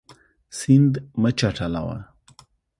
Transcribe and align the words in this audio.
سیند 0.59 0.93
مه 1.21 1.31
چټلوه. 1.39 1.97